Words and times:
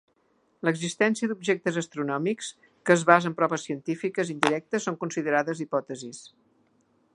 L'existència 0.67 1.27
d'objectes 1.31 1.77
astronòmics 1.81 2.49
que 2.89 2.95
es 2.97 3.05
basa 3.11 3.31
en 3.31 3.37
proves 3.41 3.67
científiques 3.69 4.33
indirectes 4.37 4.89
són 4.91 5.01
considerades 5.07 5.65
hipòtesis. 5.67 6.27